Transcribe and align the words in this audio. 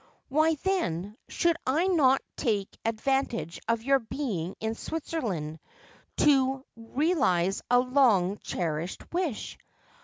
Why, 0.29 0.55
then, 0.63 1.15
should 1.27 1.57
I 1.67 1.85
not 1.85 2.23
take 2.35 2.75
advantage 2.83 3.59
of 3.67 3.83
your 3.83 3.99
being 3.99 4.55
in 4.59 4.73
Switzerland 4.73 5.59
to 6.17 6.65
realise 6.75 7.61
a 7.69 7.77
long 7.77 8.39
cherished 8.41 9.03
wish? 9.13 9.59